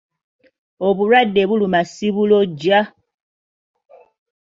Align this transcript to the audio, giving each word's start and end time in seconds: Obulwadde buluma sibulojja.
Obulwadde 0.87 1.41
buluma 1.49 1.79
sibulojja. 1.93 2.79